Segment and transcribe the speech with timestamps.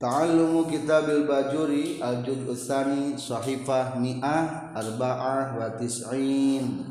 [0.00, 6.88] Ta'allumu kitabil bajuri al-juz usani sahifah mi'ah arba'ah wa tis'in.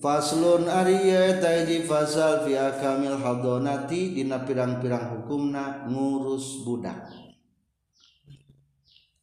[0.00, 7.12] Faslun ariya taiji fasal fi akamil hadonati dina pirang-pirang hukumna ngurus budak.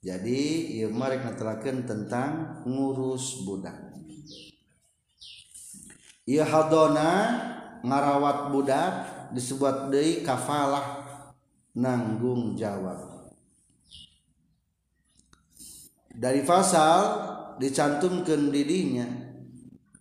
[0.05, 3.81] Jadi ieu marek ngatelakeun tentang ngurus budak.
[6.29, 7.09] Ieu hadona
[7.81, 8.93] ngarawat budak
[9.33, 10.96] disebut deui kafalah
[11.77, 13.29] nanggung jawab.
[16.17, 17.01] Dari fasal
[17.61, 19.05] dicantumkan didinya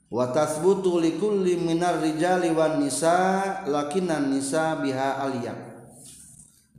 [0.08, 5.58] wa tasbutu likulli minar rijali wan nisa lakinan nisa biha aliyah.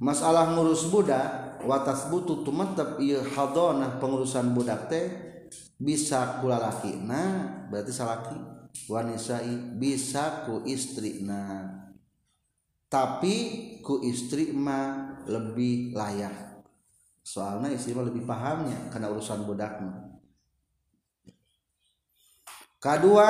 [0.02, 5.06] Masalah ngurus budak wa tasbutu tumatab ieu hadonah pengurusan budak teh
[5.78, 6.58] bisa kula
[7.06, 8.38] nah berarti salaki
[8.90, 11.70] wanisai bisa ku istrina
[12.88, 13.36] tapi
[13.84, 16.64] ku istri mah lebih layak.
[17.24, 20.08] Soalnya istri mah lebih pahamnya karena urusan budaknya
[22.88, 23.30] kedua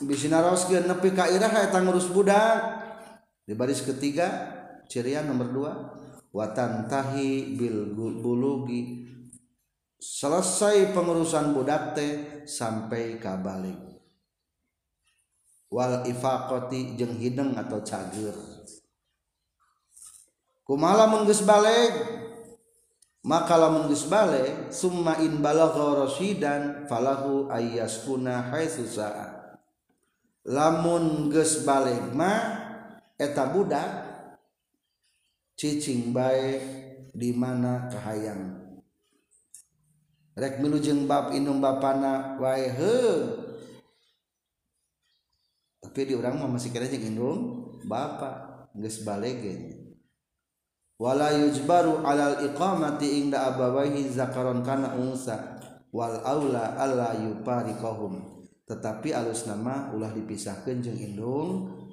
[0.00, 2.82] bisa naroskeun nepi ka irah eta ngurus budak.
[3.44, 4.50] Di baris ketiga
[4.88, 5.72] cirian nomor dua
[6.32, 9.04] watan tahi bil bulugi.
[10.00, 13.93] Selesai pengurusan budak teh sampai kabalik
[15.74, 18.38] wal ifaqati jeung hidung atau cager.
[20.62, 21.92] Kumala menggeus balik
[23.26, 29.58] maka lamun geus balik summa in balagha rasyidan falahu ayyaskuna haitsu sa'a.
[30.46, 32.62] Lamun geus balik mah
[33.18, 33.90] eta budak
[35.58, 36.62] cicing bae
[37.10, 38.62] di mana kahayang.
[40.38, 43.43] Rek milu jeung bab inum bapana wae heuh.
[45.84, 47.38] tapi di orang mah masih kira jeung indung
[47.84, 49.54] bapak geus balik ge.
[50.96, 55.60] Wala yujbaru alal iqamati inda abawaihi zakaron kana unsa
[55.94, 61.50] wal aula alla yupariqahum tetapi alus nama ulah dipisahkeun jeung indung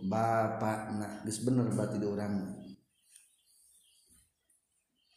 [0.08, 2.34] bapakna geus bener berarti di urang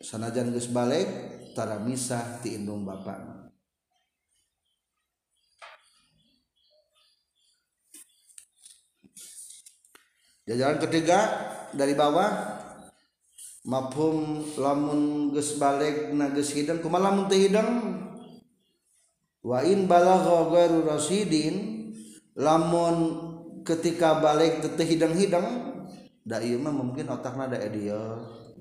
[0.02, 1.08] sanajan geus balik
[1.56, 3.33] tara misah ti indung bapakna
[10.44, 11.18] jajaran ketiga
[11.72, 12.60] dari bawah
[13.64, 17.70] mafhum lamun geus balik na geus hidang kumaha lamun teu hidang?
[19.44, 21.88] Wa in balagha ghairu rasidin
[22.36, 22.96] lamun
[23.64, 25.48] ketika balik teu hidang-hidang
[26.24, 28.00] da ieu mah mungkin otakna da dia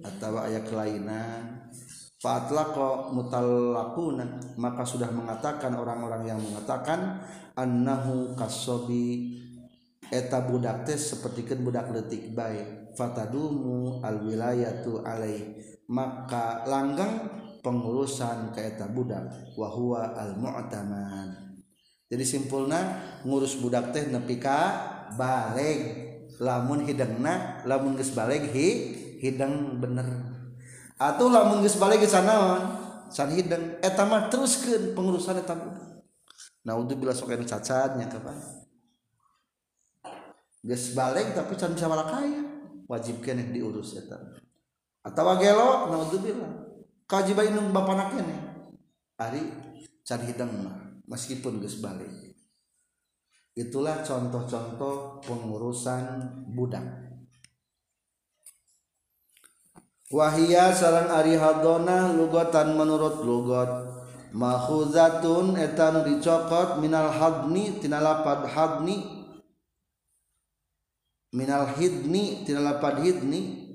[0.04, 1.72] atau aya kelainan
[2.20, 7.24] fatlaqa mutallaquna maka sudah mengatakan orang-orang yang mengatakan
[7.56, 9.43] annahu kasobi
[10.14, 12.94] eta budak teh sapertikeun budak leutik bae.
[12.94, 15.58] Fatadumu alwilayatu alai
[15.90, 17.26] maka langgang
[17.66, 21.44] pengurusan kaita budak wahwa al mu'tamad
[22.14, 22.80] jadi simpulna
[23.26, 24.70] ngurus budak teh nepi ka
[25.18, 25.82] balik
[26.38, 28.68] lamun hidangna lamun geus balik hi
[29.18, 30.06] hidang bener.
[31.02, 36.06] Atau lamun geus balik geus sanaon san hidang eta mah teruskeun pengurusan eta budak.
[36.70, 38.63] Nah untuk bila sok cacatnya kapan
[40.64, 42.42] geus balik tapi can bisa kaya
[42.88, 44.16] wajib kene diurus eta.
[45.04, 46.52] Atawa gelo naudzubillah
[47.04, 48.36] kajiba inung bapana kene
[49.20, 49.44] ari
[50.08, 52.10] cari hidang mah meskipun geus balik.
[53.54, 56.26] Itulah contoh-contoh pengurusan
[56.58, 57.04] budak.
[60.10, 63.70] Wahia sarang ari hadona lugatan menurut lugot
[64.34, 69.23] makhuzatun etan dicokot minal hadni tinalapad hadni
[71.34, 73.74] minal hidni tina lapad hidni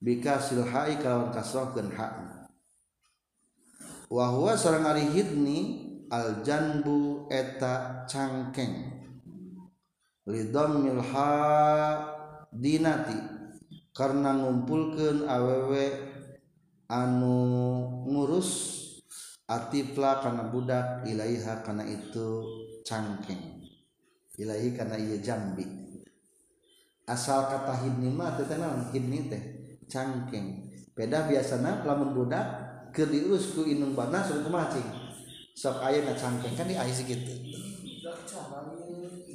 [0.00, 2.48] bika silhai kalawan kasrohkeun hakna
[4.08, 5.58] wa huwa sareng ari hidni
[6.14, 9.02] al janbu eta cangkeng.
[10.24, 11.32] Lidammil ha
[12.54, 13.18] dinati
[13.92, 15.84] karena ngumpulkeun awewe
[16.88, 17.36] anu
[18.08, 18.50] ngurus
[19.44, 22.28] atifla karena budak ilaiha karena itu
[22.86, 23.68] cangkeng.
[24.34, 25.83] Ilahi karena iya jambi.
[27.04, 28.92] Asal kata hidni mah teh naon?
[28.92, 29.42] Hidni teh
[29.88, 30.72] cangkeng.
[30.94, 32.46] Beda biasana lamun budak
[32.94, 34.86] keur diurus ku inung bana suruh kumaha cing
[35.58, 37.34] sok aya na cangkeng kan di aya segitu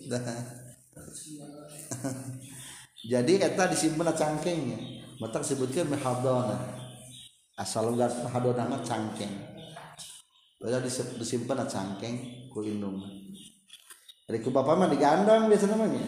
[3.12, 4.80] jadi eta disimpen cangkengnya
[5.19, 6.56] mata disebutkan mehadona
[7.60, 9.36] asal logat hadona mah cangkeng.
[10.60, 10.80] Beda
[11.19, 13.19] disimpen cangkeng ku inung
[14.30, 16.06] dari ku bapak mah digandang biasa namanya.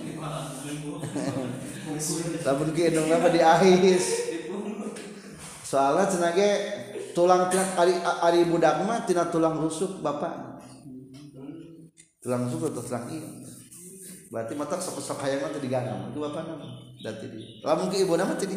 [2.45, 4.29] Lamun ke indung nama diahis.
[5.65, 6.49] Soalnya tenaga
[7.17, 10.61] tulang ari, ari budak mah tina tulang rusuk bapak.
[12.21, 13.25] Tulang rusuk atau tulang iya.
[14.29, 18.13] Berarti mata sok sok hayang mah digantung itu bapak nama berarti di lamun ke ibu
[18.13, 18.53] nama tadi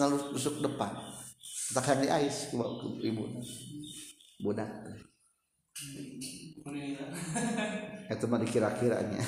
[0.00, 0.96] nalus rusuk depan.
[1.76, 3.44] Tak hayang di ais ke ibu
[4.40, 4.72] budak
[8.06, 9.22] itu mah dikira-kiranya.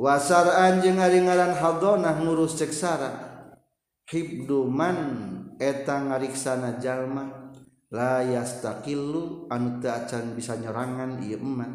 [0.00, 3.06] Wasar anjing ari ngaran hadonah ngurus Hibdu
[4.08, 4.98] hibduman
[5.60, 7.54] eta ngariksana jalma.
[7.92, 11.72] La yastaqillu anu teu acan bisa nyerangan ieu eman.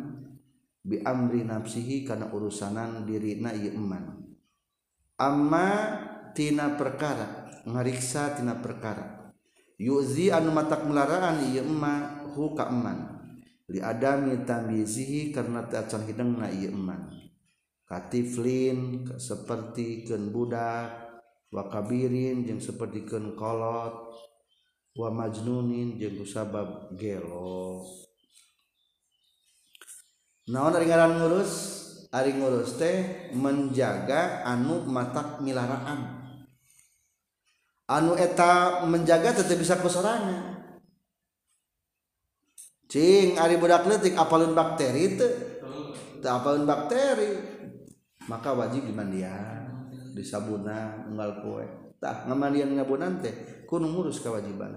[0.81, 4.18] Bi amri nafsihi kana urusanan dirina ieu eman.
[5.18, 5.69] Amma
[6.34, 9.34] tina perkara ngariksa tina perkara.
[9.78, 13.17] Yuzi anu matak melaraan ieu emma hu ka eman.
[13.68, 17.12] li adami tamyizihi karena tacan hidung na ieu eman.
[17.88, 20.92] Katiflin seperti keun budak
[21.48, 23.96] wa kabirin jeung seperti kolot
[24.98, 27.88] wa majnunin jeung sabab gelo.
[30.52, 31.52] Naon ari ngaran ngurus?
[32.08, 36.18] Ari ngurus teh menjaga anu matak milaraan
[37.88, 40.56] anu eta menjaga tetap bisa kusorangan
[42.88, 45.34] cing ari budak letik apalun bakteri teh.
[46.24, 47.56] Teu apalun bakteri.
[48.28, 49.68] Maka wajib dimandian
[50.12, 51.39] di sabuna unggal
[52.01, 54.74] tak ngamandian ngabunan teh kudu ngurus kewajiban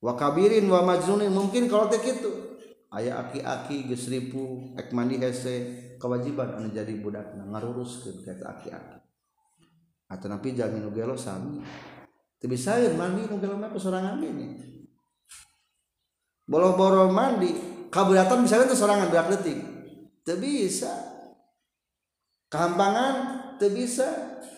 [0.00, 2.48] wa kabirin wa majnunin mungkin kalau teh kitu.
[2.90, 8.98] Aya aki-aki geus ribu ek mandi hese kewajiban anu jadi budak ngaruruskeun kata aki-aki.
[10.10, 11.62] Atau napi jamin nu gelo sami
[12.42, 14.79] teu bisa mandi nu gelo mah sorangan gini
[16.50, 17.54] bolo-bolo mandi
[17.94, 19.58] kabudatan misalnya itu sorangan berak detik.
[20.26, 20.90] Teu bisa.
[22.50, 23.14] Kehampangan
[23.56, 24.08] tidak bisa.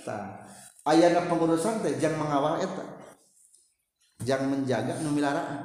[0.03, 0.49] Tak
[0.89, 2.85] ayana pengurusan teh jangan mengawal eta.
[4.25, 5.61] Jangan menjaga numilaraan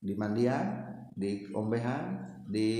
[0.00, 0.66] di mandian
[1.12, 2.04] di ombehan
[2.48, 2.70] di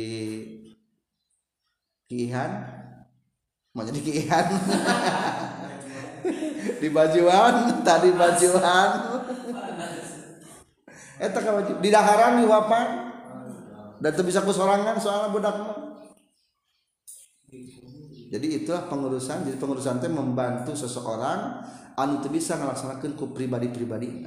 [2.08, 2.50] kiihan.
[3.76, 4.46] Mau jadi kiihan.
[6.76, 8.90] Di bajuan tadi bajuan
[11.16, 13.12] eta kawajib di daharan di wapan
[14.00, 15.56] dan bisa kusorangan soalnya budak
[18.26, 19.46] jadi itulah pengurusan.
[19.46, 21.62] Jadi pengurusan itu membantu seseorang
[21.94, 24.26] anu itu bisa melaksanakan ku pribadi-pribadi.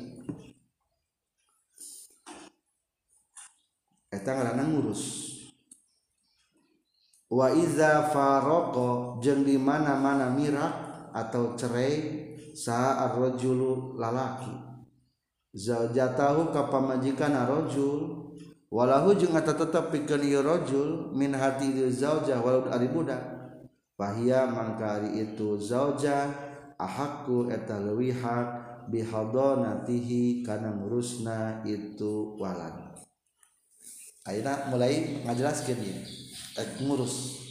[4.10, 5.36] Eta ngaranna ngurus.
[7.30, 10.74] Wa iza faroko jeung di mana-mana mirak
[11.14, 12.26] atau cerai
[12.58, 14.69] sa ar-rajulu lalaki
[15.56, 18.32] zaujatahu ka pamajikan rajul
[18.70, 23.40] walahu jeung eta tetep pikeun ieu rajul min hati zaujah walau ari budak
[24.00, 26.32] Fahia mangkari itu zauja
[26.80, 28.48] ahaku eta leuwih hak
[28.88, 32.96] bihadonatihi kana ngurusna itu walad.
[34.24, 36.00] Ayeuna mulai ngajelaskeun ieu.
[36.88, 37.44] ngurus.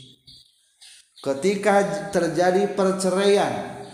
[1.20, 3.84] Ketika terjadi perceraian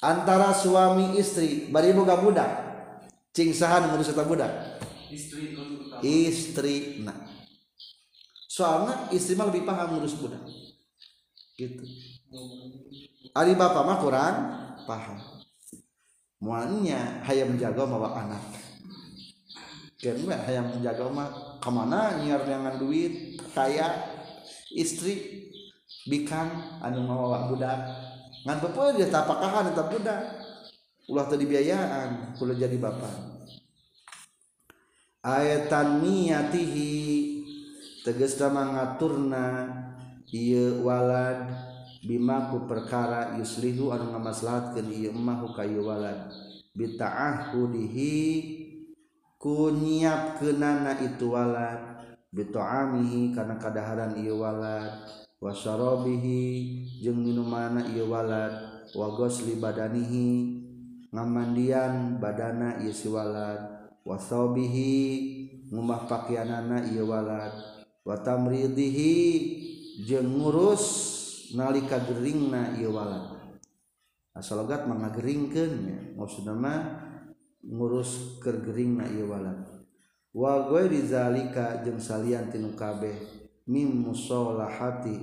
[0.00, 2.50] antara suami istri bari boga budak,
[3.30, 4.52] cing saha ngurus eta budak?
[5.10, 5.54] Istri
[6.02, 6.76] istri.
[7.02, 7.16] Nah.
[8.50, 10.42] Soalnya istri mah lebih paham ngurus budak.
[11.54, 11.84] Gitu.
[13.34, 14.36] Ali bapak mah kurang
[14.86, 15.18] paham.
[16.40, 18.42] Mualnya hayam menjaga bawa anak.
[20.00, 21.28] Kan hayam menjaga mah
[21.60, 22.16] ke mana?
[22.18, 24.18] Nyiar dengan duit kaya.
[24.70, 25.46] Istri
[26.08, 27.78] bikang anu mawa budak.
[28.46, 28.56] Ngan
[28.96, 30.39] dia tapakahan eta budak
[31.10, 33.42] ulah tadi biayaan kula jadi bapak.
[35.26, 36.92] Ayatan niyatihi
[38.06, 39.68] tegas ngaturna
[40.30, 41.50] ieu walad
[42.06, 46.30] bimaku perkara yuslihu anu ngamaslahatkeun ieu mahu kayu walad.
[46.70, 48.14] Bita'ahudihi
[49.34, 52.06] ku nyiapkeunana itu walad.
[52.30, 55.02] Bitu'amihi kana kadaharan ieu walad.
[55.42, 56.40] Wasarobihi
[57.02, 58.86] jeung minumana ieu walad.
[58.94, 60.59] Wa ghusli badanihi
[61.10, 64.94] ngamandian badana ieu si walad wasobihi
[65.70, 67.50] ngumah pakaianana ieu walad
[68.06, 69.14] wa tamridihi
[70.06, 70.84] jeung ngurus
[71.54, 73.38] nalika geringna ieu walad
[74.34, 75.98] asalogat mangageringkeun nya.
[76.16, 76.80] Maksudna mah
[77.66, 79.66] ngurus keur geringna ieu walad
[80.30, 83.18] wa ghairi zalika jeung salian tinu kabeh
[83.66, 85.18] mim musolahati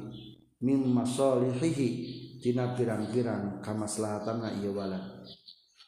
[0.62, 1.90] mim masolihihi
[2.44, 5.17] tina pirang-pirang kamaslahatanna ieu walad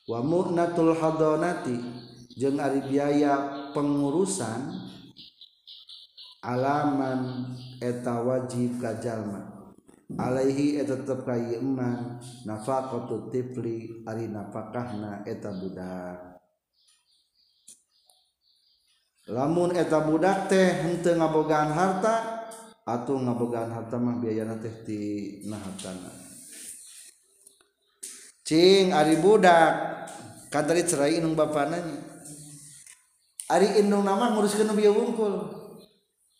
[0.09, 1.77] wa mu'natul hadonati
[2.33, 4.73] jeung ari biaya pengurusan
[6.41, 9.59] alaman eta wajib ka jalma
[10.17, 16.17] alaihi eta tetep ka iman nafaqatu tifli ari nafakahna eta budak.
[19.29, 22.49] Lamun eta budak teh henteu ngabogaan harta
[22.81, 24.99] atau ngabogaan harta mah biayana teh ti
[25.45, 26.28] nahatana.
[28.49, 30.01] cing ari budak.
[30.49, 31.77] Kadari cerai inung bapana
[33.45, 35.45] ari inung nama nguruskeun nu bieu wungkul.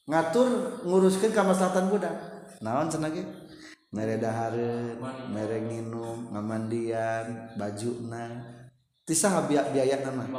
[0.10, 2.18] Ngatur nguruskeun ka maslahatan budak.
[2.66, 3.22] Naon cenah ge?
[3.94, 4.98] Mere dahareun
[5.30, 8.42] mere nginum ngamandian bajuna
[9.02, 10.30] ti saha biaya, biaya nama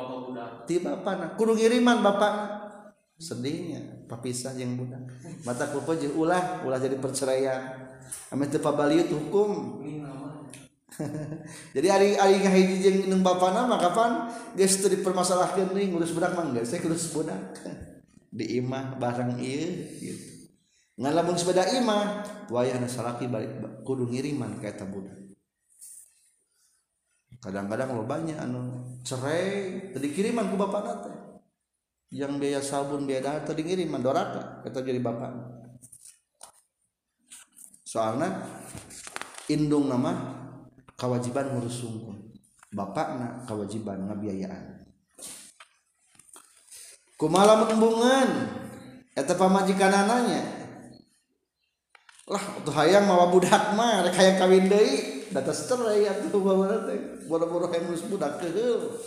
[0.63, 2.35] ti bapana kudu ngiriman bapak
[3.19, 5.07] sedihnya papisah jeung budak.
[5.47, 7.87] Mata kulpo jeung ulah ulah jadi perceraian.
[8.35, 9.79] Ame teu pabaliut hukum.
[11.75, 14.31] jadi ari ari ngahiji jeung jeung bapak nama kapan?
[14.59, 17.41] Geus teu dipermasalahkeun deui ngurus budak geus saya ngurus budak
[18.39, 20.27] di imah bareng ieu gitu.
[21.01, 24.85] Ngalamun sepeda imah wayahna salaki balik kudu ngiriman ka eta
[27.41, 31.13] kadang-kadang lo banyak anu cerai tadi kiriman ku bapak nate
[32.13, 35.33] yang biaya sabun biaya dahar tadi ngiriman doraka kata jadi bapak
[37.81, 38.45] soalnya
[39.49, 40.40] indung nama
[41.01, 42.21] kewajiban ngurus sungkum
[42.69, 44.85] bapakna kewajiban ngabiayaan.
[47.17, 48.29] Kumala menembungan.
[49.11, 50.61] Eta pamajikan ananya
[52.31, 55.27] lah tuh hayang mawa budak mah rek hayang kawin deui.
[55.35, 57.27] Data cerai atuh bawa teh.
[57.27, 59.01] Boro-boro hayang ngurus budak keul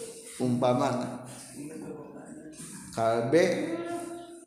[0.44, 1.24] umpamana.
[2.92, 3.74] Kalbe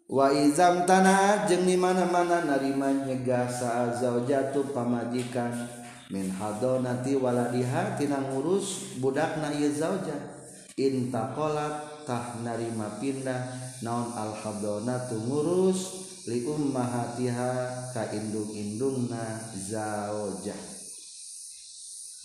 [0.06, 5.85] wa izam tanah jeung di mana-mana narima nyegah saazau jatuh pamajikan.
[6.12, 10.36] min hadonati waladiha tina ngurus budakna ieu zauja.
[10.76, 13.48] Intaqalat tah narima pindah
[13.80, 15.80] naon al hadonatu ngurus
[16.28, 17.50] li ummahatiha
[17.96, 20.58] ka indung-indungna zaujah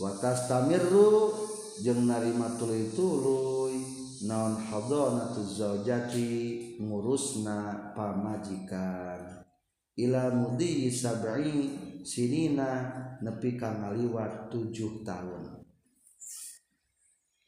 [0.01, 1.29] wa tastamirru
[1.85, 3.77] jeung narima tuluy-tuluy
[4.25, 6.27] naon hadonatu zaujati
[6.81, 9.30] ngurusna pamajikan.
[9.99, 11.75] Ila mudi sab'i
[12.07, 15.61] sinina nepi ka ngaliwat tujuh tahun.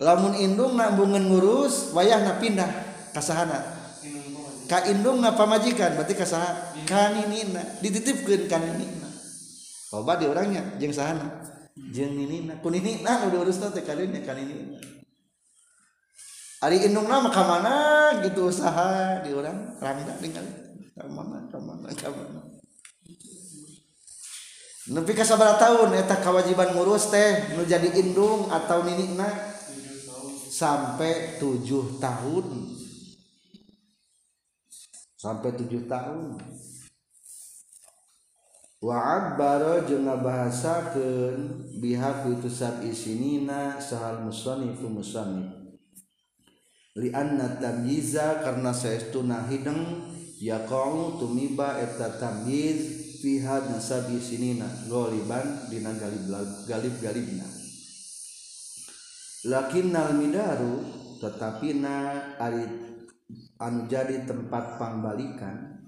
[0.03, 2.67] Lamun indung nambungan ngurus wayahna pindah
[3.15, 3.62] kasahana.
[4.67, 9.07] Ka indung na pamajikan berarti ka saha kaninina dititipkeun kaninina
[9.93, 11.45] loba di orangnya jeung sahana.
[11.73, 14.81] Jeung ninina ninina udah urus teh kalinnya kaninina
[16.63, 17.75] ari indung mah ka mana
[18.23, 20.47] gitu usaha di orang rangda tinggal.
[20.47, 22.41] ka mana mana mana
[24.83, 29.53] nepi ka sabara tahun eta kewajiban ngurus teh nu jadi indung atau ninina
[30.53, 32.77] sampai tujuh tahun.
[35.17, 36.38] Sampai tujuh tahun.
[38.83, 45.55] Wa baro jeung ngabahasakeun Bihak itu sab isinina sahal musannif musannif.
[46.93, 50.12] Li anna tamyiza karena saestuna hideng
[50.43, 56.27] yaqau tumiba eta tamyiz fi hadna sabi sinina goliban dina galib
[56.67, 57.47] galib galibna
[59.47, 60.83] lakinnal midaru
[61.23, 61.95] tetapi na
[62.35, 62.67] ari
[63.55, 65.88] anu jadi tempat pembalikan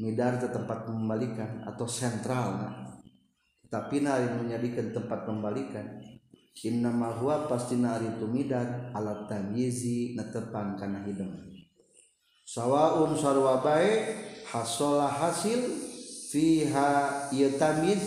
[0.00, 2.74] midar itu tempat pembalikan atau sentral nah.
[3.68, 6.00] tapi nari menjadikan tempat pembalikan
[6.64, 11.55] inna huwa pasti nari itu midar alat tamyizi netepan kana hidung
[12.46, 14.14] sawaun sarwa bae
[14.46, 15.66] hasolah hasil
[16.30, 18.06] fiha ieu tamyiz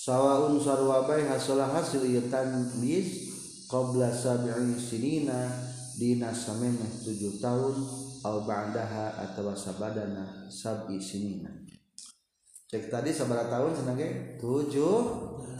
[0.00, 3.28] sawaun sarwa bae hasolah hasil ieu tamyiz
[3.68, 5.52] qabla sab'i sinina
[6.00, 7.76] dina samemeh tujuh tahun
[8.24, 11.52] au ba'daha atau sabadana sab'i sinina.
[12.72, 14.96] Cek tadi sabara tahun senangnya tujuh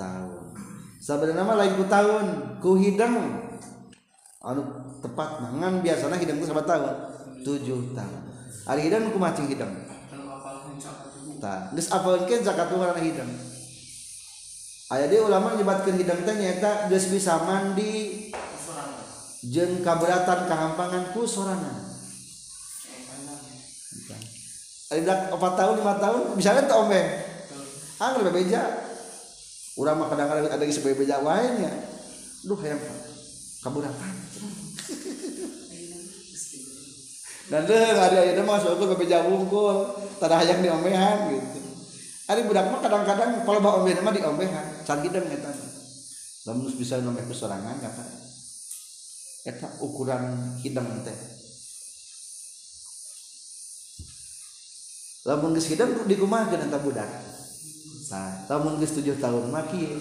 [0.00, 0.56] tahun.
[1.00, 2.26] Sabada nama lain ku tahun
[2.62, 3.16] ku hidang.
[4.40, 4.62] Anu
[5.04, 7.09] tepat mangan biasanya hidang itu sabara tahun
[7.44, 8.30] tujuh tahun
[8.70, 9.72] hari hidang ku macing hidang.
[11.40, 13.30] Tak geus apalkeun zakatuhan hidang.
[14.90, 18.28] Aya dia ulama nyebatkeun hidang teh nyaeta geus bisa mandi.
[19.40, 21.90] Jeng kaberatan kehampangan ku sorangan.
[24.90, 26.98] Ada empat tahun lima tahun misalnya tak ombe
[28.02, 28.58] angker bebeja
[29.78, 31.72] urang mah kadang-kadang ada geus bebeja wae nya.
[32.44, 32.80] Duh hayang
[33.60, 34.14] kaburatan
[37.50, 39.90] dan deh ada ada mah soalnya bebeja wungkul
[40.22, 41.58] tada hayang diombehan gitu.
[42.30, 45.50] Ari budak mah kadang-kadang kalau bawa ombe mah diombehan can hidang eta
[46.46, 48.04] lamun bisa nombe ku sorangan kata
[49.50, 51.18] eta ukuran hidang teh.
[55.26, 57.10] Lamun geus hidang dikumahakeun eta budak.
[58.14, 59.98] Nah lamun geus 7 tahun maki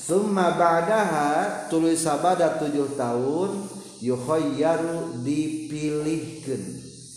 [0.00, 6.62] summa ba'daha tulis sabada 7 tahun yukhayyaru dipilihkeun.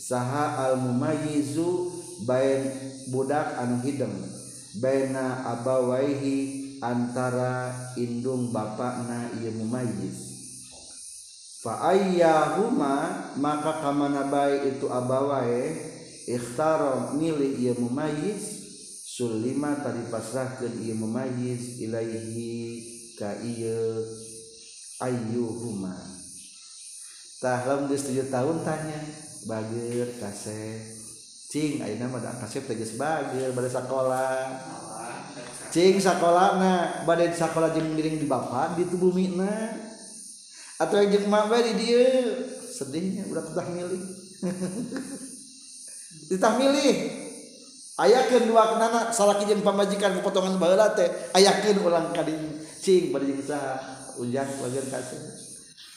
[0.03, 1.89] Saha al mumayyizu
[2.27, 2.67] bain
[3.07, 4.13] budak anu hidang
[4.79, 10.35] baina abawaihi antara indung bapakna ieu mumayyiz.
[11.63, 15.79] Fa ayyahuma maka kamana bae itu abawae
[16.27, 18.43] ikhtara milih ieu mumayyiz
[19.07, 22.83] sulima tadi pasrahkeun ieu mumayyiz ilaihi
[23.15, 24.03] ka ieu
[24.99, 26.12] ayyuhuma
[27.43, 29.03] Tahlam geus 7 tahun tanya
[29.43, 30.79] bager kasep.
[31.51, 34.47] Cing ayeuna mah da kasep teh geus bageur bade sakola.
[35.67, 39.75] Cing sakolana bade sakola jeung miring di bapak di tubuh mina.
[40.79, 42.47] Atau jeung mak bae di dieu.
[42.63, 44.03] Sedihnya udah ketah milih.
[46.31, 46.95] Ditah milih.
[47.99, 52.55] Ayakeun dua kenana salaki jeung pamajikan potongan baheula teh ayakeun ulang kadinya.
[52.79, 53.99] Cing bade jeung saha?
[54.15, 55.42] Ujang bagian kasep.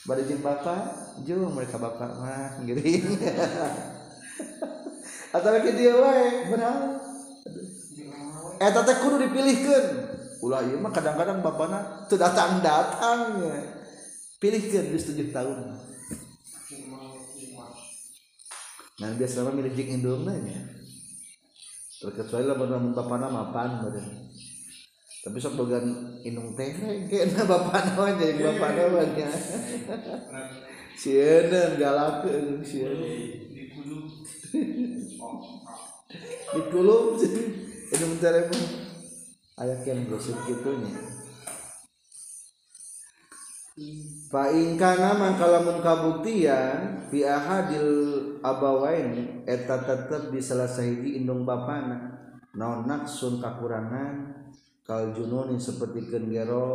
[0.07, 0.81] bad Bapak
[1.27, 3.19] jeung mereka Bapak mah ngiring
[5.37, 5.93] atau dia
[6.49, 6.97] benar
[8.63, 9.87] eh, kudu dipilihkeun.
[10.45, 13.41] ulah ieu mah kadang-kadang bapana teu datang-datang.
[14.37, 15.81] Pilihkeun geus 7 tahun.
[18.97, 20.61] Nah biasa mah milih jeung indungna nya.
[21.97, 24.09] Terkecuali lamun bapana mapan badan.
[25.27, 25.83] Tapi sok bogan
[26.23, 29.27] indung teh kayaknya bapana mah jeung bapana mah nya
[30.95, 32.95] sieun galakeun sieun.
[36.47, 37.19] Di kulum
[37.91, 38.63] indung telepon
[39.59, 40.95] aya kan gosip kitunya
[44.31, 52.15] fa in kana mangkalamun kabuktian fi ahadil abawain eta tetep di salah sahiji indung bapana.
[52.57, 54.46] Naon naksun kakurangan
[54.87, 56.69] kal jununi seperti gero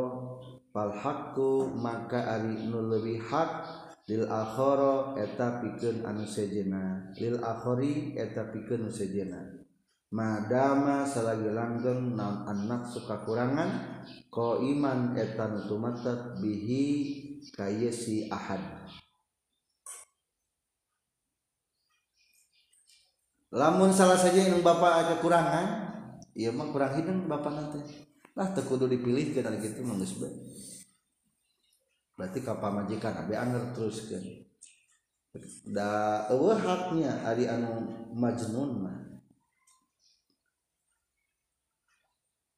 [0.76, 3.52] fal haqqu maka ari nu leuwih hak
[4.12, 7.16] lil akhara eta pikeun anu sejena.
[7.16, 9.40] Lil akhari eta pikeun anu sejena.
[10.12, 16.84] Madama salagi langgeng naon anak suka kurangan ko iman eta nutumatat bihi
[17.56, 18.60] kayesi ahad.
[23.56, 25.68] Lamun salah saja yang bapak ada kurangan
[26.36, 27.84] iya mah kurang hidung bapak nanti
[28.38, 30.16] lah tekudu dipilih ke gitu menggus
[32.22, 34.22] berarti kapal majikan abe anger terus kan.
[35.66, 38.98] Da eueuh haknya ari anu majnun mah.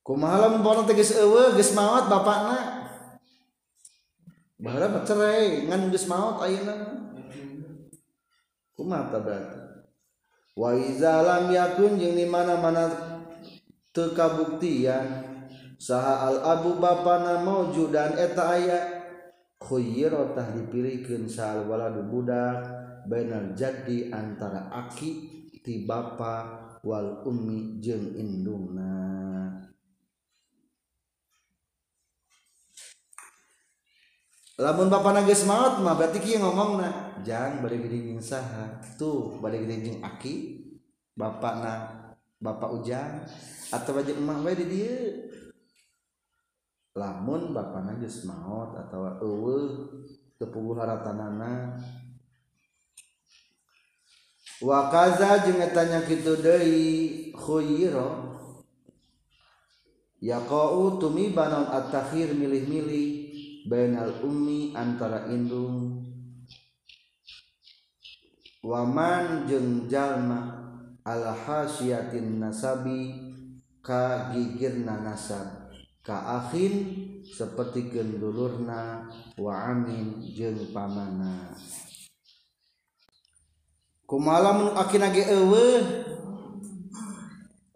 [0.03, 2.83] Kumaha lamun bonak teh geus eueuh geus maot bapakna?
[4.59, 6.75] Baheula cerai ngan geus maot ayeuna
[8.75, 9.59] kumaha ta berarti?
[10.59, 12.91] Wa iza lam yakun jeung di mana-mana
[13.95, 15.32] teu kabuktian
[15.83, 18.79] saha al abu bapana maujudan eta aya.
[19.63, 22.67] Khuyyira tah dipilihkeun sal waladu budak
[23.07, 25.11] bainal jaddi antara aki
[25.63, 28.91] ti bapa wal ummi jeung indungna.
[34.59, 38.83] Lamun bapak nagis maut mah berarti kieu ngomongna jangan balik gede saha.
[38.99, 40.59] Tuh balik jeung aki
[41.15, 42.03] bapakna
[42.43, 43.23] bapak ujang
[43.71, 45.31] atau wajib emak wae di dieu
[46.93, 49.17] lamun Bapak najis maut atau
[50.37, 51.77] tepuguh haratanana.
[54.63, 58.31] Wakaza jeung etanya kitu deui khuyiro
[60.23, 63.09] yaqau tumiba naon at-takhir milih-milih
[63.67, 65.99] bainal ummi antara indung.
[68.63, 70.63] Waman jeung jalma
[71.03, 73.19] al hasiyatin nasabi
[73.83, 75.62] ka gigirna nasab.
[76.03, 76.75] Kaahin
[77.23, 79.07] seperti gendulurna
[79.39, 81.55] waamin jeng pamana.
[84.03, 85.67] Kumalamun akin ge ewe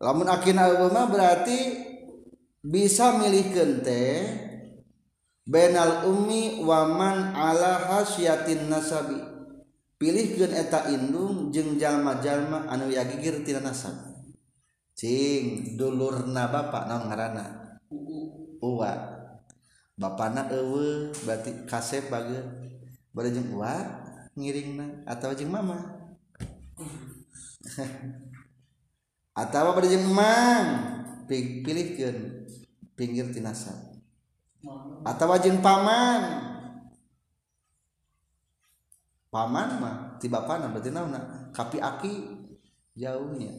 [0.04, 1.60] lamun akin ewe mah berarti
[2.68, 4.04] bisa milih kente
[5.48, 9.24] benal ummi waman ala hasyatin nasabi.
[9.96, 13.96] Pilih gen eta indung jeng jalma jalma anu ya gigir tina nasab
[14.98, 17.67] cing dulurna bapak non ngarana
[18.62, 18.92] uwa
[19.98, 22.42] bapana ewe berarti kasep bage
[23.12, 23.74] bade jeung uwa
[24.38, 25.78] ngiringna atawa jeung mama.
[29.38, 30.68] Atawa bade jeung mang.
[31.28, 32.48] Pilihkeun
[32.98, 33.88] pinggir tina nasab
[35.06, 36.48] atawa jeung paman.
[39.28, 42.14] Paman mah ti bapana berarti nauna kapi aki
[42.96, 43.52] jauhnya.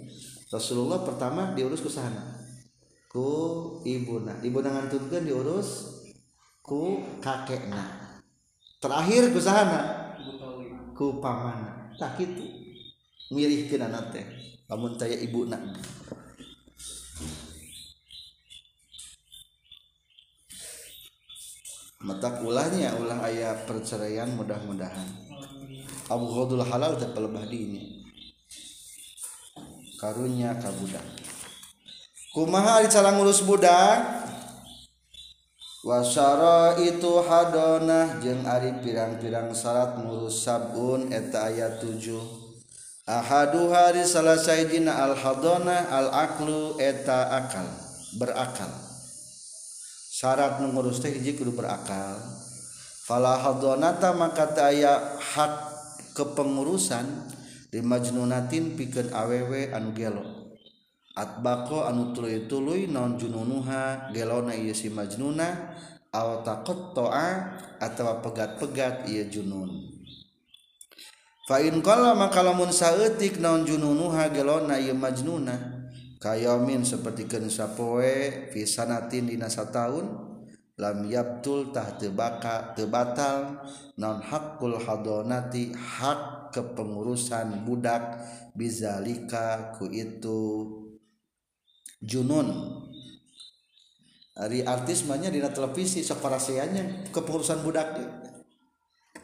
[0.48, 2.37] Rasulullah pertama diurus ke sana.
[3.08, 3.28] ku
[3.88, 4.36] ibuna.
[4.44, 6.04] Ibuna ngantunkeun diurus
[6.60, 8.12] ku kakekna.
[8.78, 10.12] Terakhir ku sahana?
[10.92, 11.90] Ku pamana.
[11.96, 12.44] Tak kitu
[13.32, 14.26] mirihkeun anak teh.
[14.68, 15.56] Lamun taya ibuna.
[21.98, 25.08] Mata ulahnya ulah ayah perceraian mudah-mudahan.
[26.08, 27.82] Abu Ghadul halal teh pelebah di ini
[29.98, 31.27] karunya kabudak.
[32.38, 34.30] kumaha cara ngurus budak?
[35.82, 41.98] Wasara itu hadonah jeung ari pirang-pirang syarat ngurus sabun eta ayat 7
[43.10, 47.66] ahadu hari salah sayidina al hadonah al aklu eta akal
[48.22, 48.70] berakal.
[50.14, 52.22] Syarat ngurus teh hiji kudu berakal.
[53.02, 55.54] Fala hadonata maka aya hak
[56.14, 57.06] kepengurusan
[57.74, 60.37] di majnunatin pikeun awewe anu gelo.
[61.18, 65.74] atbaqo anu tuluy-tuluy naon jununuha gelona ieu si majnuna
[66.14, 67.28] aw taqatta'a
[67.82, 69.98] atawa pegat-pegat ieu junun.
[71.50, 75.78] Fa in qala maka lamun saeutik naon jununuha gelona ieu majnuna
[76.22, 80.06] kayamin seperti sapoe fi sanatin dina sataun
[80.78, 83.66] lam yabtul tah tebaka tebatal
[83.98, 88.22] non hakul naon haqqul hadonati hak kepengurusan budak
[88.54, 90.87] bizalika ku itu.
[92.02, 92.78] Junun.
[94.38, 97.98] Hari artis banyak di televisi separasiannya kepengurusan budak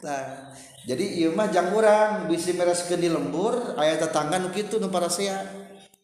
[0.03, 0.53] nah
[0.85, 5.39] jadi iya mah jang urang bisi mereskeun di lembur aya tetangga nu kitu nu parasea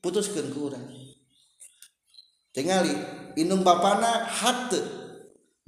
[0.02, 0.88] putuskan kurang
[2.56, 2.90] tinggali
[3.38, 4.74] indung bapana hak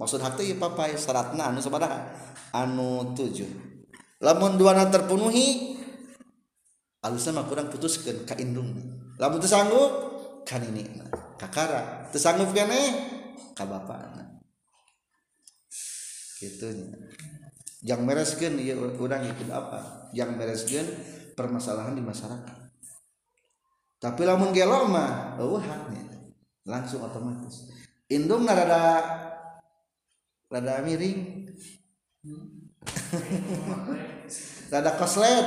[0.02, 2.12] maksud hak ya papa ya syaratna anu sabaraha?
[2.54, 3.50] Anu tujuh.
[4.22, 5.78] Lamun dua na terpenuhi
[7.04, 8.72] alusna mah kurang putuskan ka indung
[9.20, 10.13] lamun teu sanggup
[10.46, 10.86] kan ini
[11.40, 12.08] kakara.
[12.12, 12.80] Teu sanggup kene
[13.58, 14.24] ka bapana
[16.44, 16.68] gitu
[17.84, 20.10] yang mereskeun ieu urang ikut apa?
[20.16, 20.88] Yang mereskeun
[21.36, 22.58] permasalahan di masyarakat.
[24.00, 26.04] Tapi lamun gelo mah eueuh haknya.
[26.64, 27.68] Langsung otomatis.
[28.08, 29.04] Indung rada
[30.48, 31.52] rada miring.
[34.72, 35.44] Rada koslet.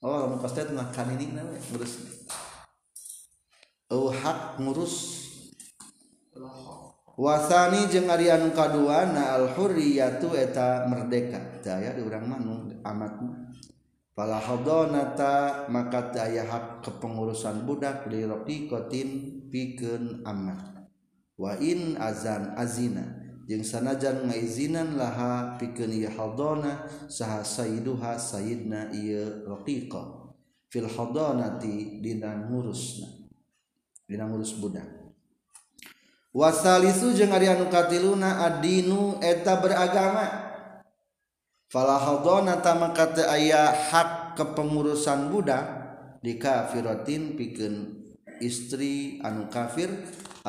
[0.00, 1.44] Oh lamun koslet mah kan ini na
[3.92, 5.26] uh, hak ngurus.
[7.18, 11.58] Wasani jeung ari anu kaduana al hurriyatu eta merdeka.
[11.58, 12.38] Teu aya di urang mah
[12.94, 13.14] amat.
[14.14, 19.08] Fala hadonata maka teu aya hak kepengurusan budak li raqiqatin
[19.50, 20.86] pikeun amat.
[21.34, 23.02] Wa in azan azina
[23.50, 30.30] jeung sanajan ngaizinan laha pikeun ieu hadona saha sayyiduha sayyidna ieu raqiqah
[30.70, 33.17] fil hadonati dina ngurusna.
[34.08, 34.88] dina ngurus budak.
[36.32, 40.48] Wasalisu jeung ari anu katiluna adinu eta beragama.
[41.68, 45.68] Falahadona tamaka teu aya hak kepengurusan budak
[46.24, 48.00] di kafiratin pikeun
[48.40, 49.92] istri anu kafir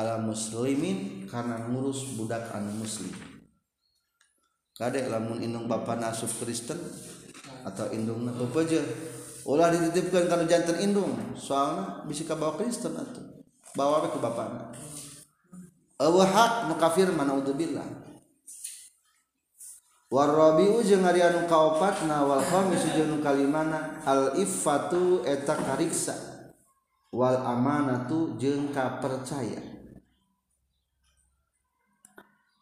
[0.00, 3.12] ala muslimin karena ngurus budak anu muslim.
[4.72, 6.80] Kadek lamun indung bapa asup Kristen
[7.68, 8.80] atau indung pepeje
[9.44, 13.39] ulah dititipkan kalau jantan indung soalnya bisa kabawa Kristen atau
[13.76, 14.72] bawa ke bapana
[16.00, 18.10] eueuh hak nu kafir udzubillah
[20.10, 26.18] Warabiu jeung ari anu kaopatna wal khamis jeung kalimana al iffatu eta kariksa
[27.14, 29.62] wal amanatu jeung kapercaya.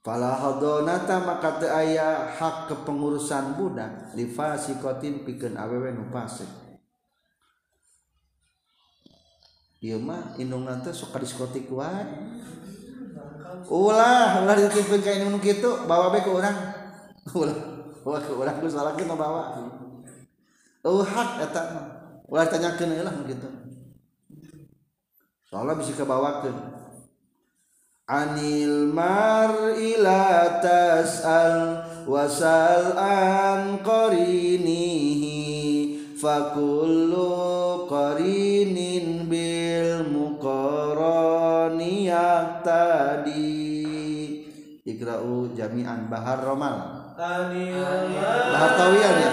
[0.04, 6.67] Fala hadonata maka teu aya hak kepengurusan budak li fasikotin pikeun awewe nu fasik
[9.78, 12.02] Ieu mah indungna teh sok diskotik wae.
[13.68, 16.56] Ulah, ulah dititipkeun ka indung kitu bawa be ke urang.
[17.38, 17.56] Ulah
[18.08, 19.58] ulah ku salah kita bawa.
[20.86, 21.62] Oh hak eta
[22.28, 23.48] ulah tanyakeun lah gitu
[25.48, 26.60] soalnya bisa kebawakeun
[28.04, 35.32] anil mar ila tas'al wasal an qarinihi
[36.20, 39.17] fakullu qarinin bil
[42.08, 43.68] yahtadi
[44.88, 46.76] Iqra'u jami'an bahar romal
[47.18, 49.32] Bahar tawiyan ya?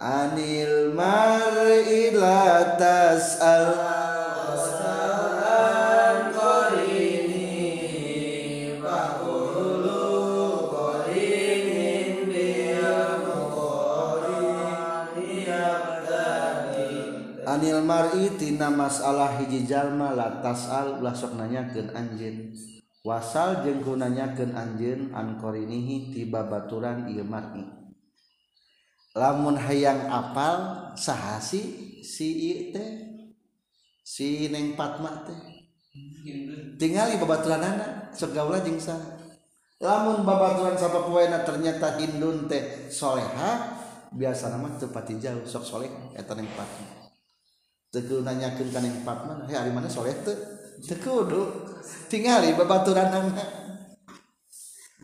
[0.00, 4.09] Anil mar'i la tas'al.
[18.20, 22.52] Aritina masalah hijjallma latas allah sok nanyaken anjin
[23.00, 27.64] wasal jengku nanyaken anjun ankorinihi tiba baturan ilmani
[29.16, 33.08] lamun hayang apal sahasi si teh
[34.04, 35.40] si neng Patma teh.
[36.76, 38.76] Tinggali babaturan anak sok gaula jeung
[39.80, 43.80] lamun babaturan sama puena ternyata Hindun teh soleha
[44.12, 46.99] biasa nama tepati jauh sok soleh eta neng Patma
[47.90, 49.50] Teguh nanyakan kan yang Fatma, mana?
[49.50, 50.38] Hei, hari mana soleh tuh?
[50.86, 51.46] Teguh dulu.
[52.06, 53.50] Tinggal babaturan anak.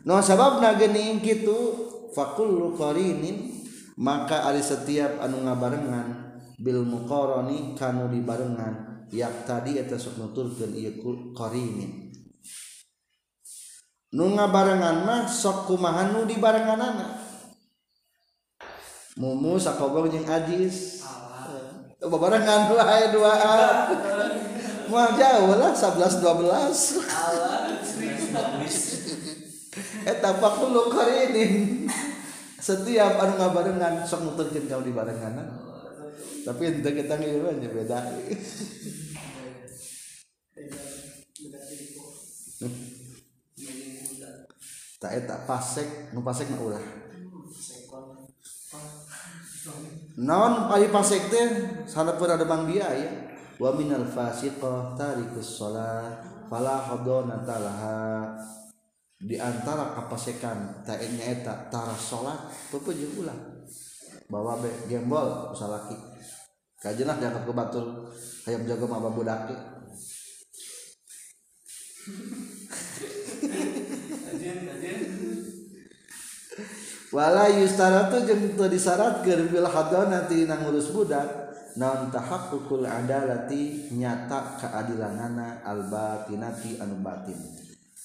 [0.06, 1.58] No sabab nagening gitu
[2.14, 3.58] fakullu qarinin
[3.98, 10.94] maka ada setiap anu ngabarengan bil muqarani kanu dibarengan yak tadi eta sok nuturkeun ieu
[11.36, 12.14] qarinin
[14.14, 17.18] nu ngabarengan mah sok kumaha nu dibarenganana
[19.16, 21.04] mumu sakobong jeung ajis
[22.00, 23.32] babarengan dua dua.
[24.86, 27.02] Mau jauh lah 11 12
[30.06, 31.84] eta fakulu qarinin
[32.62, 35.42] setiap anu ngabarengan sok nuturkeun kau dibarengan
[36.46, 37.98] tapi ente kita ngieu beda.
[45.02, 47.05] Tak eta pasek nu pasek mah ulah
[50.16, 51.48] non pari fasik teh
[51.84, 53.12] salapun ada bang dia ya
[53.60, 58.00] wa minal fasiqah tarikus shalah fala hadonata laha.
[59.16, 62.36] Di antara kapasekan taetnya eta taras salat
[62.68, 63.38] pepeujung ulah.
[64.28, 65.96] Bawa be gembol usalaki
[66.82, 68.12] kajenah diangkat ke batur
[68.44, 69.48] hayam jaga mah babudak
[74.26, 75.00] kajen kajen
[77.14, 81.26] wala yustaratu jeung teu disyaratkeun bil hadanati nang ngurus budak
[81.76, 87.36] naon tahaqqul adalati nyata keadilanana al batinati anu batin.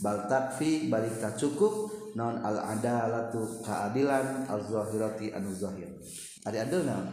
[0.01, 5.89] Bal takfi balik tak cukup naon al adalatu keadilan al zahirati anu zahir.
[6.45, 7.07] Ari adil naon?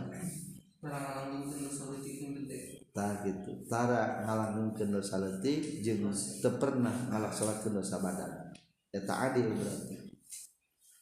[2.97, 3.53] Tak gitu.
[3.71, 6.11] Tara ngalangkeun dosa leutik jeung
[6.43, 8.51] teu pernah ngalaksalatkeun dosa badan.
[8.91, 10.08] Eta adil berarti.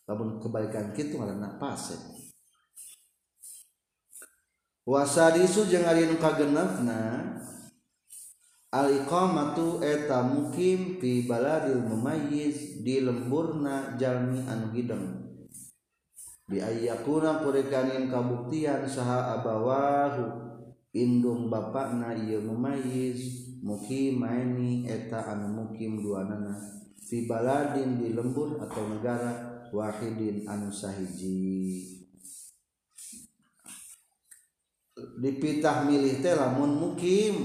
[0.06, 1.98] Lamun kebaikan kitu ngaranna pasek
[4.86, 7.34] wasadisu jeung ari nu kagenepna
[8.70, 15.26] al iqamatu eta mukim fi baladil mumayyiz di lemburna jalmi anu hideng.
[16.46, 20.46] Bi ayyakuna kurekanin kabuktian saha abawahu
[20.94, 26.54] indung bapakna ieu mumayyiz mukimaini eta anu mukim duanana
[27.02, 31.84] fi baladin di lembur atau negara wahidin anu sahiji.
[34.96, 37.36] Dipitah milih teh lamun mukim.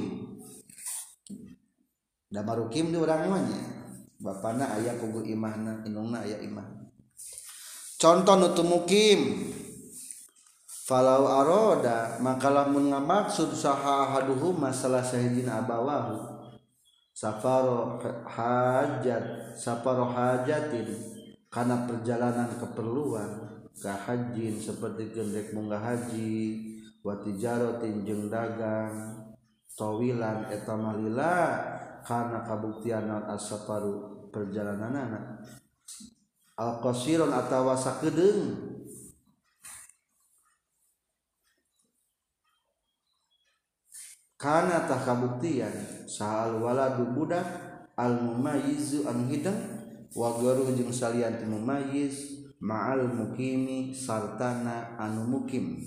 [2.32, 3.60] Da marukim di urang namanya
[4.24, 6.64] bapana aya kugu imahna inungna aya imah.
[8.00, 9.52] Contoh nutu mukim.
[10.88, 16.40] Falau aroda maka lamun ngamaksud saha haduhu masalah sahijina abawahu.
[17.12, 21.11] Safaro hajat safaro hajatin
[21.52, 23.32] karena perjalanan keperluan
[23.76, 26.64] ke hajin seperti gendek munggah haji
[27.04, 29.20] watijarotin jeng dagang
[29.76, 31.36] tawilan etamalila
[32.08, 35.26] karena kabuktian non asaparu perjalanan anak
[36.56, 38.72] al qasiron atawa sakedeung
[44.40, 45.74] karena tak kabuktian
[46.08, 47.46] sahal waladu budak
[48.00, 49.71] al mumayyizu an hidang
[50.12, 55.80] wagaru jeung salian mumayyiz ma'al mukimi sartana anu mukim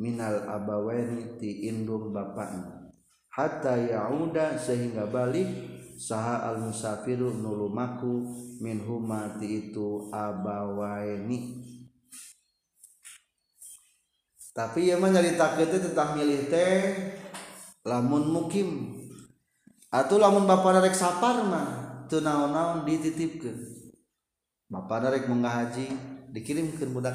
[0.00, 2.92] minal abawaini ti indung bapakna.
[3.32, 5.48] Hatta yauda sehingga balik
[6.00, 8.24] saha al musafiru nulumaku
[8.64, 11.60] min huma ti itu abawaini.
[14.56, 16.96] Tapi ya mah nyaritakeun teh tentang milih teh
[17.84, 18.96] lamun mukim.
[19.92, 23.58] Atau lamun bapak rek sapar mah teu naon-naon dititipkeun.
[24.66, 25.86] Bapak darek munggah haji
[26.34, 27.14] dikirimkeun budak.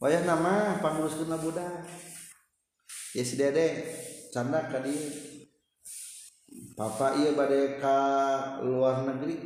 [0.00, 1.88] Wayah nama panguruskeun budak.
[3.14, 3.86] Ya si dede
[4.34, 4.98] canda ka dieu
[6.74, 7.96] papa ieu bade ka
[8.66, 9.38] luar negeri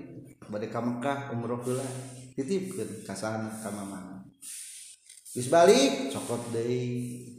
[0.49, 1.85] bade ka Mekah umroh heula
[2.33, 4.25] titipkeun ka sana ka mama.
[5.37, 7.37] Geus balik cokot deui.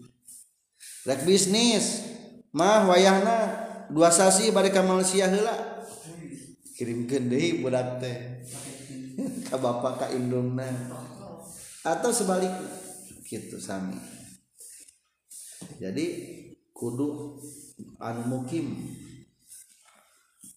[1.10, 2.06] Rek bisnis
[2.54, 3.38] mah wayahna
[3.90, 5.68] dua sasi bade ka Malaysia heula.
[6.80, 8.48] kirim deui budak teh.
[9.20, 10.72] Ke bapak ke indungna
[11.84, 12.72] atau sebaliknya
[13.28, 14.00] gitu sami.
[15.76, 16.06] Jadi
[16.72, 17.36] kudu
[18.00, 18.96] anu mukim.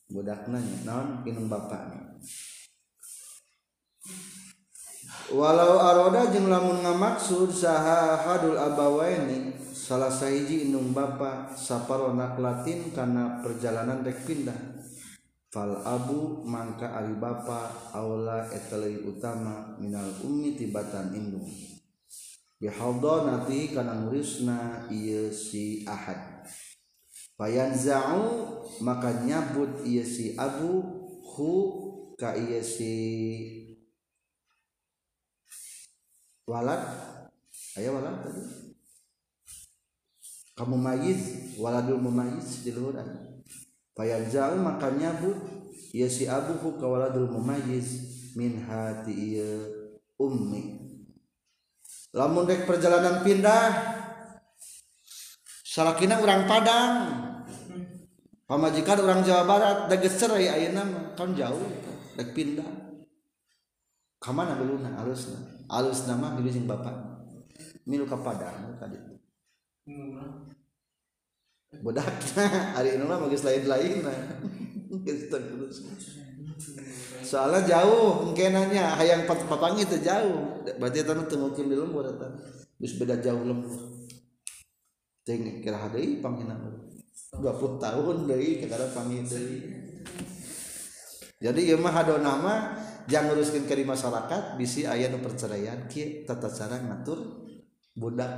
[0.06, 2.12] Budak nanya non inung bapakna
[5.32, 13.40] walau aroda jeung lamun ngamaksud saha hadul abawaini salah sahiji inung bapak saparona latin karena
[13.40, 14.71] perjalanan rek pindah.
[15.52, 21.44] Fal abu mangka ari bapa aula etalai utama minal ummi tibatan indung
[22.62, 26.46] nanti kana murisna ieu si ahad.
[27.34, 28.22] Fayanza'u
[28.86, 30.78] maka nyabut ieu si abu
[31.20, 31.50] hu
[32.14, 32.94] ka ieu si
[36.46, 36.86] walad.
[37.74, 38.42] Aya walad tadi.
[40.54, 41.20] Kamu mayiz
[41.58, 43.31] waladul mumayyiz di luhuran
[43.92, 45.36] Payan jauh maka nyabut
[45.92, 49.68] ya si abuhu kawaladul mumayyiz min hati iya
[50.16, 50.80] ummi.
[52.16, 53.72] Lamun dek perjalanan pindah
[55.64, 56.94] salakina orang Padang.
[58.48, 61.68] Pamajikan orang Jawa Barat dek cerai ayeuna kan jauh
[62.16, 62.68] dek pindah.
[64.22, 65.36] Kamana beluna alusna?
[65.72, 66.94] Alus mah milu jeung bapak.
[67.88, 68.96] Milu ka Padang tadi.
[71.80, 72.04] budak
[72.76, 74.04] hari ini mah geus lain-lain
[77.32, 80.60] soalnya jauh mungkin nanya hayang papangnya itu jauh.
[80.76, 81.24] Berarti tanah
[81.56, 82.28] kim di lembur eta.
[82.76, 83.72] Geus beda jauh lembur.
[85.24, 87.40] Ting kira deui pangina 20
[87.80, 89.64] tahun deui kada pangin deui.
[91.42, 92.60] Jadi ieu mah hadona mah
[93.08, 97.48] jangan nguruskeun ka masyarakat bisi aya nu perceraian kieu tata cara ngatur
[97.98, 98.30] budak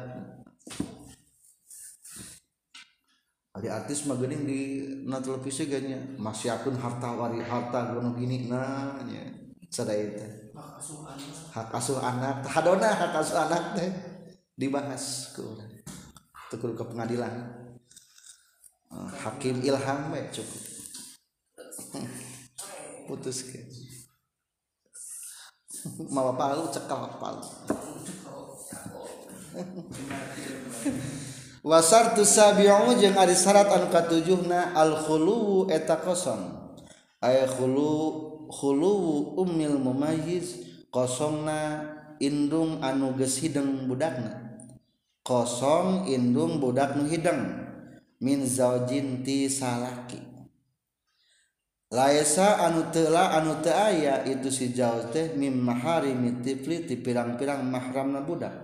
[3.55, 4.61] Ari artis mah geuning di
[5.07, 9.23] na televisi ganya masih akun harta wari harta gunung gini nah nya.
[9.71, 10.31] Sadaya teh.
[11.55, 12.43] Hak asuh anak.
[12.51, 13.91] Hadona hak asuh anak teh.
[14.59, 15.71] Dibahas ke urang
[16.51, 17.31] teu ke pengadilan.
[18.91, 20.63] Uh, hakim ilham we cukup.
[23.07, 23.63] Putus ke
[26.15, 27.45] mawa palu cekal palu
[31.65, 36.77] wasar tusabiu jeung ari syarat anu katujuhna al khulu eta kosong.
[37.25, 38.93] Ay khulu khulu
[39.41, 40.61] ummil mumayyiz
[40.93, 41.89] kosongna
[42.21, 44.61] indung anu geus hideng budakna.
[45.25, 47.65] Kosong indung budak nu hideng
[48.21, 50.21] min zaujin ti salaki.
[51.89, 57.65] Laisa anu tela anu teu aya itu si jauh teh mim maharimi tifli ti pirang-pirang
[57.65, 58.64] mahramna budak.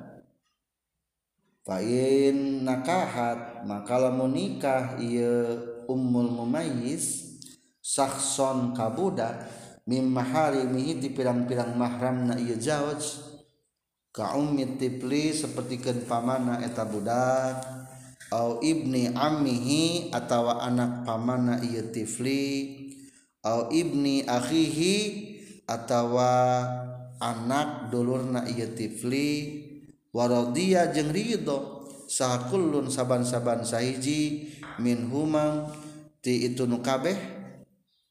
[1.61, 7.37] Fain nakahat maka lamun nikah ieu ummul mumayyiz
[7.85, 9.45] sakhson kabudak
[9.85, 13.05] mim maharimihi di pirang-pirang mahramna ieu zawaj
[14.09, 17.61] ka ummi tipli sapertikeun pamana eta budak
[18.33, 22.49] au ibni ammihi atawa anak pamana ieu tifli
[23.45, 24.97] au ibni akhihi
[25.69, 26.65] atawa
[27.21, 29.29] anak dulurna ieu tifli
[30.15, 31.81] waradiyah jeung ridho.
[32.11, 34.51] Sahakullun saban-saban sahiji
[34.83, 35.71] min humam
[36.19, 37.15] ti itu nu kabeh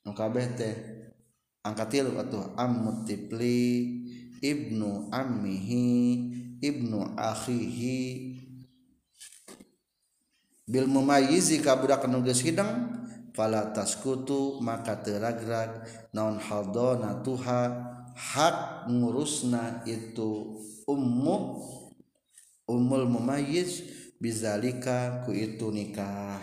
[0.08, 0.76] nu kabeh teh
[1.68, 2.56] angkat tilu atuh
[4.40, 5.88] ibnu ammihi
[6.64, 8.00] ibnu akhihi.
[10.64, 13.04] Bil mumayyizi ka budak nu geus hidang
[13.36, 15.84] fala taskutu maka teragrag
[16.16, 17.84] naon haldona tuha
[18.16, 20.56] hak ngurusna itu
[20.88, 21.36] ummu
[22.70, 23.82] umul mumayyiz
[24.22, 26.38] bizalika ku itu nikah.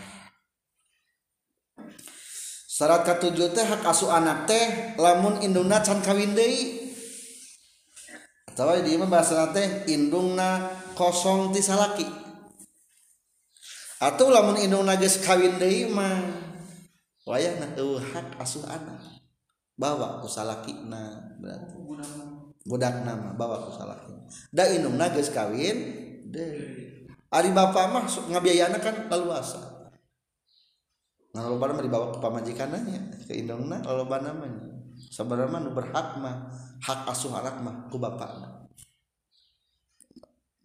[2.67, 6.93] Syarat katujuh teh hak asuh anak teh lamun indungna can kawin deui.
[8.51, 12.05] Atau di mah bahasa teh indungna kosong ti salaki.
[13.97, 16.21] Atau lamun indungna geus kawin deui mah
[17.25, 19.01] wayahna eueuh hak asuh anak.
[19.79, 21.81] Bawa ku salakina berarti.
[22.67, 24.17] Budak nama bawa ku salaki
[24.51, 26.07] da indungna geus kawin
[27.27, 29.77] Ari bapak mah ngabiayana kan laluasa.
[31.37, 34.73] Nah, lalu mah dibawa ke pamajikanannya ke indongna lalu namanya.
[34.97, 36.49] Sebenarnya nu berhak mah
[36.81, 38.65] hak asuh anak mah ku bapakna.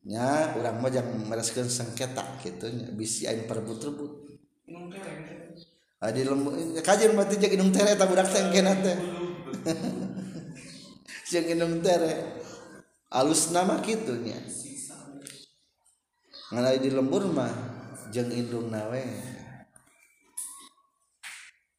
[0.08, 4.32] Nya urang mah jangan mereskeun sengketa gitu nya bisi aing perebut-rebut.
[6.02, 8.98] Adi lembu kajian mati jeung indung tere eta budak teh engkena teh.
[11.32, 12.42] Jeung indung tere.
[13.12, 14.40] Alus nama kitu nya
[16.52, 17.52] ngalai di lembur mah
[18.12, 19.04] jeng indung nawe.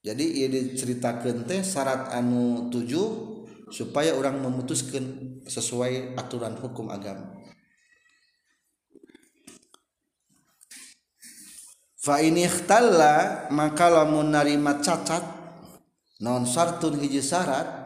[0.03, 3.39] Jadi ia diceritakan teh syarat anu tujuh
[3.71, 7.39] supaya orang memutuskan sesuai aturan hukum agama.
[12.03, 15.23] Fa ini ikhtalla maka lamun narima cacat
[16.19, 17.79] non sartun hiji syarat?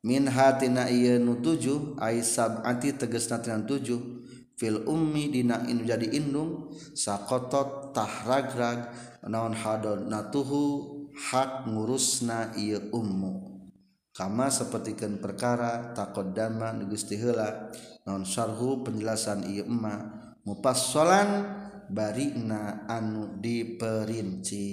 [0.00, 4.17] Min hatina ieu nu tujuh ai sab'ati tegasna tina tujuh.
[4.58, 8.90] Fil ummi dina in jadi indung sakotot tahragrag
[9.22, 13.62] naon hadon natuhu hak ngurusna ieu ummu.
[14.10, 17.70] Kama sapertikeun perkara taqaddama nu geus heula
[18.02, 21.46] naon syarhu penjelasan ieu emma mupassalan
[21.86, 24.66] barina anu diperinci.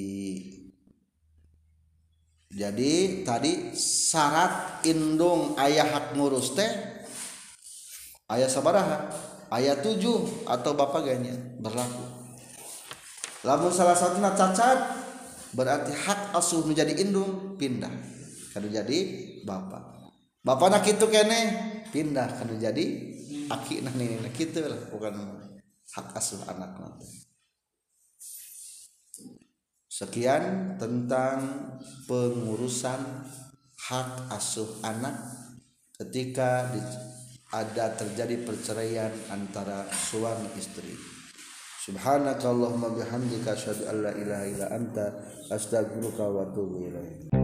[2.56, 6.72] Jadi tadi syarat indung ayah hak ngurus teh
[8.32, 9.12] ayah sabaraha
[9.56, 10.04] ayat 7
[10.44, 11.32] atau bapak ganya
[11.64, 12.04] berlaku.
[13.48, 14.80] Lamun salah satu cacat
[15.56, 17.92] berarti hak asuh menjadi indung pindah.
[18.52, 18.98] Kalau jadi
[19.48, 20.12] bapak.
[20.44, 21.42] Bapak nak itu kene
[21.96, 22.28] pindah.
[22.36, 22.86] Kalau jadi
[23.48, 24.82] aki nah ini nah gitu lah.
[24.92, 25.14] Bukan
[25.96, 27.26] hak asuh anak nanti
[29.96, 31.40] sekian tentang
[32.04, 33.00] pengurusan
[33.80, 35.16] hak asuh anak
[35.96, 36.84] ketika di
[37.56, 40.92] ada terjadi perceraian antara suami istri.
[41.88, 45.06] Subhanakallahumma bihamdika asyhadu an la ilaha illa anta
[45.48, 47.35] astaghfiruka wa atubu ilaik.